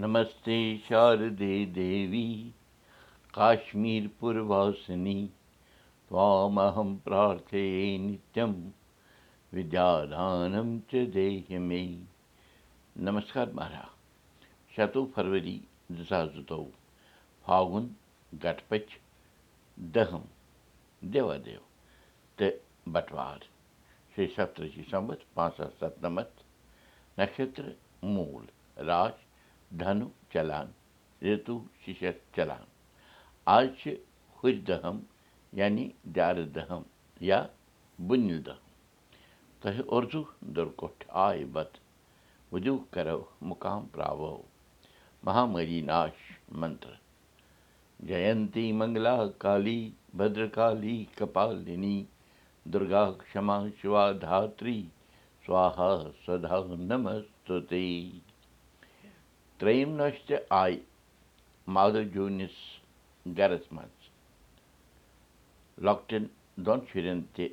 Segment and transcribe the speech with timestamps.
[0.00, 2.52] नमस्ते शारदे देवी
[3.34, 5.14] काश्मीरपुरवासिनि
[6.08, 8.52] त्वामहं प्रार्थये नित्यं
[9.52, 11.82] विद्यादानं च देहि मे
[12.96, 15.56] नमस्कार महाराज। शतो फरवरी
[15.92, 16.62] दशाजुतौ
[17.46, 17.90] फागुन
[18.34, 18.98] घटपच
[19.78, 20.24] दहम
[21.02, 21.60] देवादेव
[22.38, 22.50] ते
[22.88, 23.46] बटवार।
[24.14, 25.94] श्री सप्तषि संवत पाँच सौ सत
[27.20, 28.48] नक्षत्र मूल
[28.88, 29.23] राश
[29.74, 30.66] راش دھنو چلان
[34.38, 34.98] ہُرۍ دٔہَم
[35.58, 36.82] یعنی دیارٕ دٔہَم
[37.28, 37.40] یا
[42.52, 44.36] وُدوٗ کرو مُقام پراوو
[45.24, 46.18] مہامری ناش
[46.60, 46.94] منتر
[48.08, 49.80] جینتی منگلا کالی
[52.72, 54.80] دُرگا کما شِوا دھتری
[55.46, 55.92] سوہا
[56.26, 56.58] سدا
[56.90, 57.84] نمستے
[59.58, 60.78] ترٛیٚیِم نۄش تہِ آیہِ
[61.74, 62.56] مادو جوٗنِس
[63.38, 64.08] گرس منٛز
[65.84, 66.24] لۄکٹٮ۪ن
[66.64, 67.46] دۄن شُرٮ۪ن تہِ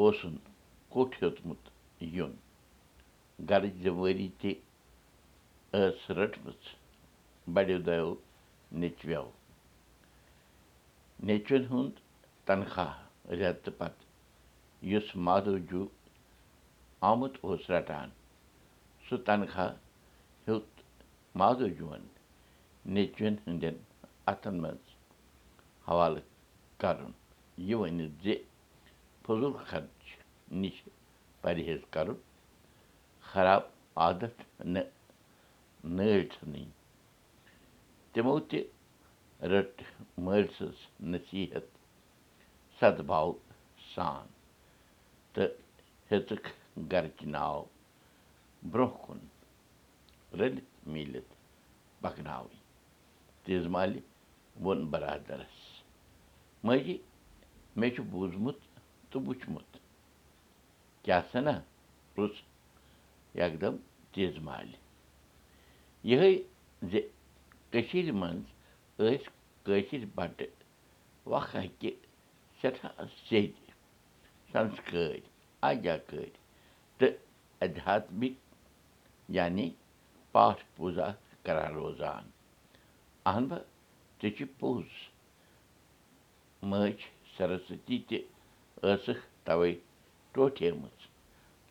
[0.00, 0.34] اوسُن
[0.92, 1.62] کوٚٹھ ہیوٚتمُت
[2.16, 2.32] یُن
[3.48, 4.52] گرٕچ ذِموٲری تہِ
[5.72, 6.62] ٲس رٔٹمٕژ
[7.54, 8.14] بَڑیو دۄیو
[8.80, 9.24] نیٚچویو
[11.26, 11.94] نیٚچوٮ۪ن ہُنٛد
[12.46, 12.94] تنخواہ
[13.38, 14.04] رٮ۪تہٕ پتہٕ
[14.90, 15.86] یُس مادوجوٗ
[17.10, 18.08] آمُت اوس رٹان
[19.08, 19.85] سُہ تنخواہ ہیوٚت
[21.40, 22.04] مادوجوٗوَن
[22.94, 23.76] نیٚچوٮ۪ن ہٕنٛدٮ۪ن
[24.30, 24.84] اَتھن منٛز
[25.88, 26.24] حوالہٕ
[26.80, 27.12] کرُن
[27.68, 28.34] یہِ ؤنِتھ زِ
[29.24, 30.04] فضوٗل خرچ
[30.60, 30.76] نِش
[31.42, 32.18] پرہیز کرُن
[33.30, 33.62] خراب
[34.02, 34.36] عادت
[34.74, 34.88] نہٕ
[35.96, 36.66] نٲلۍ ژھٕنٕنۍ
[38.12, 38.60] تِمو تہِ
[39.50, 39.74] رٔٹ
[40.24, 40.78] مٲلۍ سٕنٛز
[41.12, 41.66] نصیٖحت
[42.78, 43.32] سدباو
[43.94, 44.26] سان
[45.34, 45.52] تہٕ
[46.10, 46.48] ہیٚژٕکھ
[46.92, 47.62] گرٕچ ناو
[48.70, 49.18] برٛونٛہہ کُن
[50.38, 51.32] رٔلِتھ میٖلِتھ
[52.02, 52.58] پکناوٕنۍ
[53.44, 54.00] تیٖژ مالہِ
[54.62, 55.56] ووٚن برادرس
[56.64, 56.96] ماجی
[57.78, 58.58] مےٚ چھُ بوٗزمُت
[59.10, 59.70] تہٕ وٕچھمُت
[61.04, 61.54] کیٛاہ سنا
[62.14, 62.40] پرُٛژھ
[63.38, 63.74] یکدم
[64.12, 64.74] تیز مالہِ
[66.10, 66.32] یِہے
[66.90, 67.00] زِ
[67.70, 68.44] کٔشیٖرِ منٛز
[68.98, 69.30] ٲسۍ
[69.64, 70.54] کٲشِرۍ بَٹہٕ
[71.30, 71.90] وق اَکہِ
[72.60, 73.72] سٮ۪ٹھاہ سیٚدۍ
[74.52, 75.24] سنسکٲرۍ
[75.68, 76.34] آجا کٲرۍ
[76.98, 77.14] تہٕ
[77.64, 78.34] ادھیاتمِک
[79.36, 79.70] یعنی
[80.36, 81.06] پاٹھ پوٗزا
[81.44, 82.24] کران روزان
[83.28, 83.58] اہن با
[84.20, 84.88] ژےٚ چھُ پوٚز
[86.70, 86.98] مٲج
[87.36, 88.18] سرسوتی تہِ
[88.82, 89.72] ٲسٕکھ تَوَے
[90.32, 90.98] ٹوٹھیمٕژ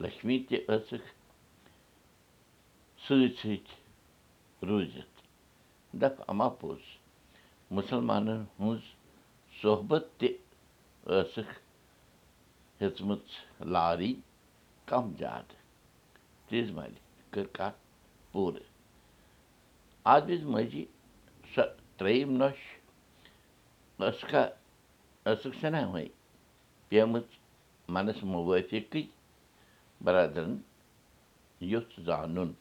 [0.00, 1.08] لٔکشمی تہِ ٲسٕکھ
[3.04, 3.76] سۭتۍ سۭتۍ
[4.68, 5.16] روٗزِتھ
[6.00, 6.82] دَپ اَما پوٚز
[7.78, 8.84] مُسلمانَن ہٕنٛز
[9.62, 10.28] صحبت تہِ
[11.06, 11.54] ٲسٕکھ
[12.80, 13.26] ہیٚژمٕژ
[13.74, 14.12] لارٕنۍ
[14.88, 15.56] کَم زیادٕ
[16.48, 16.98] تیز مالہِ
[17.32, 17.87] کٔر کَتھ
[18.32, 18.64] پوٗرٕ۔
[20.28, 20.84] وِزِ ماجی
[21.54, 21.62] سۄ
[21.98, 22.58] ترٛیٚیِم نۄش
[23.98, 24.44] ٲسکھا
[25.24, 26.08] ٲسٕکھ سنا وۄنۍ
[26.88, 27.26] پیمٕژ
[27.94, 29.02] منَس مُوٲفِقٕے
[30.04, 30.56] بَرادَرَن
[31.60, 32.52] یُتھ زانُن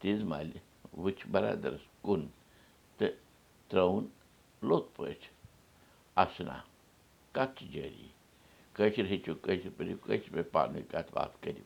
[0.00, 0.58] تیز مالہِ
[1.02, 2.26] وٕچھ بَرادَرَس کُن
[2.96, 3.14] تہٕ
[3.68, 4.04] ترٛٲوُن
[4.68, 5.32] لوٚت پٲٹھۍ۔
[6.22, 6.56] اَسنا
[7.32, 8.08] کَتھ چھِ جٲری؟
[8.72, 11.64] کٲشِر ہیٚچھِو کٲشِر پٲٹھۍ کٲشِر پٲٹھۍ پانہٕ ؤنۍ کَتھ باتھ کٔرِو؟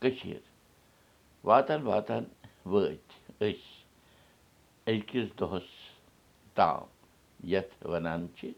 [0.00, 0.51] کٔشیٖر
[1.48, 2.24] واتان واتان
[2.72, 2.96] وٲتۍ
[3.46, 3.54] أسۍ
[4.90, 5.68] أزکِس دۄہَس
[6.56, 6.84] تام
[7.52, 8.50] یَتھ وَنان چھِ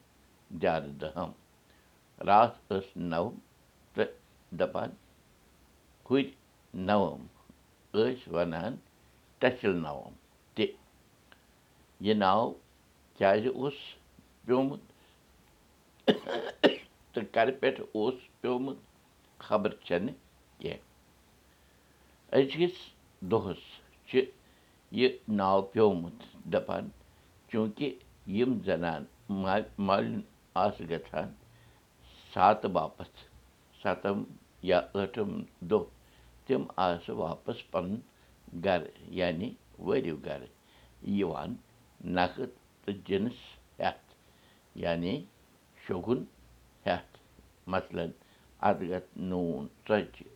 [0.63, 1.31] دیارٕ دَہَم
[2.29, 3.33] راتھ ٲس نَوم
[3.95, 4.11] تہٕ
[4.59, 4.91] دَپان
[6.07, 6.29] ہُرۍ
[6.89, 7.21] نَوم
[7.95, 8.73] ٲسۍ وَنان
[9.41, 10.13] ٹَچِل نَوم
[10.55, 10.67] تہِ
[12.05, 12.53] یہِ ناو
[13.17, 13.79] کیٛازِ اوس
[14.47, 14.83] پیوٚمُت
[17.13, 18.79] تہٕ کَرٕ پٮ۪ٹھ اوس پیوٚمُت
[19.47, 20.15] خبر چھَنہٕ
[20.61, 20.94] کیٚنٛہہ
[22.39, 22.77] أزکِس
[23.31, 23.63] دۄہَس
[24.09, 24.21] چھِ
[24.99, 25.09] یہِ
[25.39, 26.19] ناو پیوٚمُت
[26.53, 26.85] دَپان
[27.51, 27.89] چوٗنٛکہِ
[28.37, 29.03] یِم زَنان
[29.87, 30.21] مالیُن
[30.63, 31.29] آسہٕ گژھان
[32.33, 33.19] ساتہٕ باپَتھ
[33.83, 34.19] سَتَم
[34.69, 35.31] یا ٲٹھِم
[35.71, 35.85] دۄہ
[36.47, 38.01] تِم آسہٕ واپَس پَنُن
[38.65, 38.85] گَرٕ
[39.19, 39.49] یعنی
[39.87, 40.51] وٲرِو گَرٕ
[41.19, 41.51] یِوان
[42.17, 42.51] نَقٕد
[42.85, 43.39] تہٕ جِنٕس
[43.81, 44.09] ہٮ۪تھ
[44.85, 45.15] یعنی
[45.87, 46.21] شوگُن
[46.87, 47.13] ہٮ۪تھ
[47.73, 48.07] مثلاً
[48.69, 50.27] اَدگَت نوٗن ژۄچہِ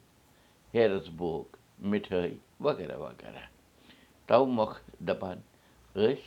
[0.75, 1.58] ہیرَس بوگ
[1.91, 2.29] مِٹھٲے
[2.61, 3.45] وغیرہ وغیرہ
[4.27, 5.39] تَوٕ مۄکھٕ دَپان
[5.95, 6.23] ٲسۍ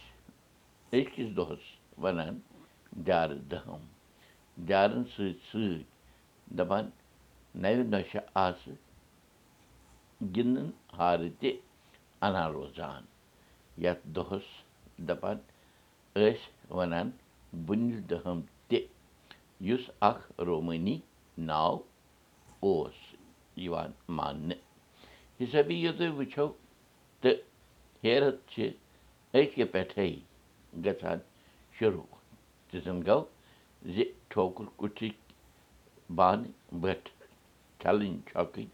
[0.93, 1.63] أزکِس دۄہَس
[2.01, 2.39] وَنان
[3.07, 3.81] دیارٕ دَہَم
[4.67, 5.83] دیارَن سۭتۍ سۭتۍ
[6.57, 6.89] دَپان
[7.63, 8.79] نَوِ نۄشہِ آسہٕ
[10.35, 11.51] گِنٛدَن ہارٕ تہِ
[12.25, 13.03] اَنان روزان
[13.83, 14.47] یَتھ دۄہَس
[15.07, 15.37] دَپان
[16.15, 17.09] ٲسۍ وَنان
[17.65, 18.79] بُنِل دٔہَم تہِ
[19.67, 20.99] یُس اَکھ رومٲنی
[25.83, 26.47] یہِ تُہۍ وٕچھو
[27.21, 27.37] تہٕ
[28.03, 28.57] ہیرَت چھِ
[29.37, 30.07] أزکہِ پٮ۪ٹھَے
[30.85, 31.19] گژھان
[31.77, 32.07] شروٗع
[33.07, 33.21] گوٚو
[33.93, 33.95] زِ
[34.31, 35.17] ٹھوکُر کُٹھِکۍ
[36.17, 37.13] بانہٕ بٔٹھۍ
[37.81, 38.67] چھَلٕنۍ چھۄکٕنۍ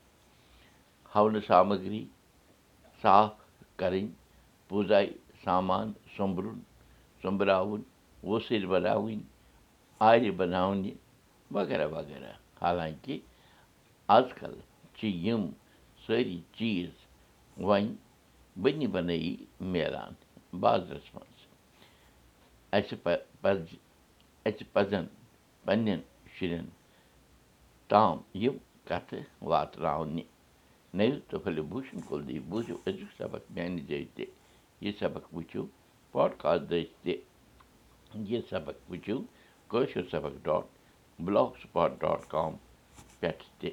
[1.13, 2.03] ہونہٕ سامگری
[3.01, 3.31] صاف
[3.79, 4.07] کَرٕنۍ
[4.67, 5.07] پوٗزاے
[5.43, 6.57] سامان سوٚمبرُن
[7.21, 7.81] سوٚمبراوُن
[8.27, 9.19] ووسٕرۍ بَناوٕنۍ
[16.07, 16.93] سٲری چیٖز
[17.67, 17.93] وۄنۍ
[18.61, 19.35] بٔنی بَنٲیی
[19.71, 20.13] میلان
[20.59, 21.45] بازرَس منٛز
[22.77, 22.95] اَسہِ
[24.47, 25.05] اَسہِ پَزَن
[25.65, 26.01] پنٛنٮ۪ن
[26.35, 26.65] شُرٮ۪ن
[27.89, 28.57] تام یِم
[28.87, 29.19] کَتھٕ
[29.49, 30.23] واتناونہِ
[31.43, 34.25] پھٔلِو بوٗشَن کُلدیپ بوٗزِو أزیُک سبق میٛانہِ جایہِ تہِ
[34.81, 35.65] یہِ سبق وٕچھِو
[36.11, 37.15] پاڈکاسٹ دٔسۍ تہِ
[38.29, 39.17] یہِ سبق وٕچھِو
[39.71, 40.65] کٲشُر سبق dot
[41.23, 42.53] blogspot dot com
[43.19, 43.69] پٮ۪ٹھ تہِ